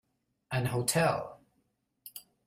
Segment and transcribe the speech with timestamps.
[0.49, 1.43] An hotel.